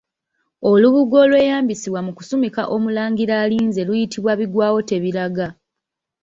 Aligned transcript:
Olubugo 0.71 1.15
olweyambisibwa 1.23 1.99
mu 2.05 2.11
kusumika 2.17 2.61
Omulangira 2.75 3.33
alinze 3.43 3.81
luyitibwa 3.87 4.31
Bigwawotebiraga. 4.39 5.47